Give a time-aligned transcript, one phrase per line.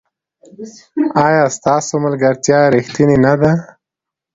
[1.25, 3.51] ایا ستاسو ملګرتیا ریښتینې نه ده؟